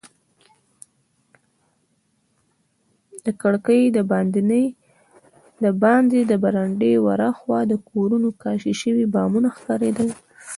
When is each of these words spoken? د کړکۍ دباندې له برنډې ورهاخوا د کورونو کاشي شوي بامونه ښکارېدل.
د 3.25 3.27
کړکۍ 3.41 3.81
دباندې 5.63 6.19
له 6.31 6.35
برنډې 6.43 6.93
ورهاخوا 7.05 7.59
د 7.67 7.73
کورونو 7.89 8.29
کاشي 8.43 8.73
شوي 8.81 9.05
بامونه 9.13 9.49
ښکارېدل. 9.57 10.09